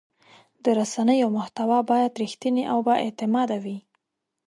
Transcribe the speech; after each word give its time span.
د 0.63 0.65
رسنیو 0.79 1.27
محتوا 1.37 1.79
باید 1.91 2.17
رښتینې 2.23 2.63
او 2.71 2.77
بااعتماده 2.87 3.57
وي. 3.63 3.77